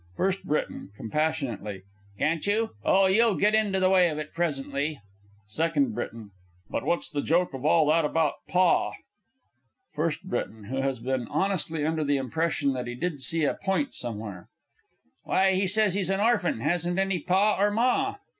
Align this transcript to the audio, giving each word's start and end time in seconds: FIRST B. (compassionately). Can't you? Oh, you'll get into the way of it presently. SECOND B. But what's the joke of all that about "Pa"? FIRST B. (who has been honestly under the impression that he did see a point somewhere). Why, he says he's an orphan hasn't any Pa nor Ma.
FIRST 0.17 0.47
B. 0.49 0.55
(compassionately). 0.95 1.83
Can't 2.17 2.47
you? 2.47 2.71
Oh, 2.83 3.05
you'll 3.05 3.35
get 3.35 3.53
into 3.53 3.79
the 3.79 3.87
way 3.91 4.09
of 4.09 4.17
it 4.17 4.33
presently. 4.33 4.99
SECOND 5.45 5.95
B. 5.95 6.01
But 6.71 6.83
what's 6.83 7.11
the 7.11 7.21
joke 7.21 7.53
of 7.53 7.63
all 7.65 7.85
that 7.89 8.03
about 8.03 8.33
"Pa"? 8.47 8.93
FIRST 9.93 10.27
B. 10.27 10.39
(who 10.69 10.77
has 10.77 10.99
been 10.99 11.27
honestly 11.27 11.85
under 11.85 12.03
the 12.03 12.17
impression 12.17 12.73
that 12.73 12.87
he 12.87 12.95
did 12.95 13.21
see 13.21 13.43
a 13.43 13.53
point 13.53 13.93
somewhere). 13.93 14.49
Why, 15.23 15.53
he 15.53 15.67
says 15.67 15.93
he's 15.93 16.09
an 16.09 16.19
orphan 16.19 16.61
hasn't 16.61 16.97
any 16.97 17.19
Pa 17.19 17.57
nor 17.59 17.69
Ma. 17.69 18.15